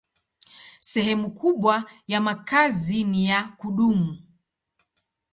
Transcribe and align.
Sehemu 0.81 1.29
kubwa 1.31 1.91
ya 2.07 2.21
makazi 2.21 3.03
ni 3.03 3.25
ya 3.25 3.43
kudumu. 3.43 4.17